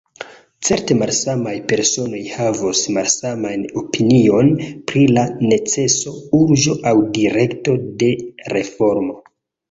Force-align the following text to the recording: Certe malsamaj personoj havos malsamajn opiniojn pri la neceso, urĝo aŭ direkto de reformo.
Certe 0.67 0.95
malsamaj 0.99 1.51
personoj 1.71 2.21
havos 2.37 2.79
malsamajn 2.95 3.65
opiniojn 3.81 4.49
pri 4.91 5.03
la 5.17 5.25
neceso, 5.51 6.13
urĝo 6.39 6.73
aŭ 6.93 6.95
direkto 7.19 7.77
de 8.05 8.09
reformo. 8.55 9.19